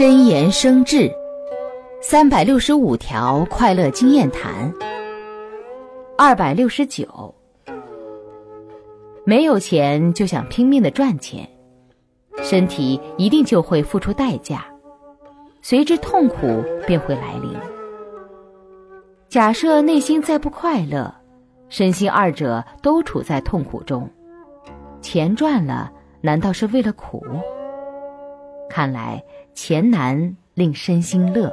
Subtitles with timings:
[0.00, 1.12] 真言生智，
[2.00, 4.72] 三百六十五条快乐经验谈。
[6.16, 7.34] 二百六十九，
[9.26, 11.46] 没有钱就想拼命的赚钱，
[12.42, 14.64] 身体一定就会付出代价，
[15.60, 17.52] 随之痛苦便会来临。
[19.28, 21.14] 假设内心再不快乐，
[21.68, 24.08] 身心二者都处在痛苦中，
[25.02, 25.92] 钱赚了，
[26.22, 27.22] 难道是为了苦？
[28.70, 31.52] 看来钱难令身心乐。